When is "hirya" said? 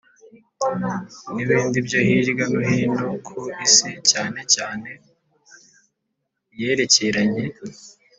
2.07-2.45